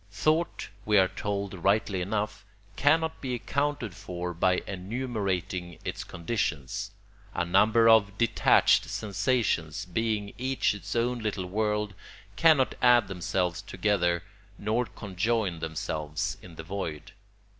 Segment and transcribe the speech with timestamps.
[0.09, 2.43] Thought, we are told rightly enough,
[2.75, 6.89] cannot be accounted for by enumerating its conditions.
[7.35, 11.93] A number of detached sensations, being each its own little world,
[12.35, 14.23] cannot add themselves together
[14.57, 17.11] nor conjoin themselves in the void.